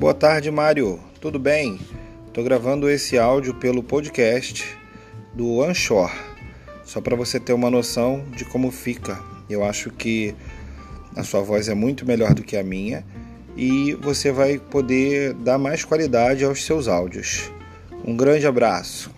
[0.00, 0.98] Boa tarde, Mário.
[1.20, 1.78] Tudo bem?
[2.26, 4.64] Estou gravando esse áudio pelo podcast
[5.34, 6.10] do Anchor,
[6.86, 9.22] só para você ter uma noção de como fica.
[9.50, 10.34] Eu acho que
[11.14, 13.04] a sua voz é muito melhor do que a minha
[13.54, 17.52] e você vai poder dar mais qualidade aos seus áudios.
[18.02, 19.10] Um grande abraço.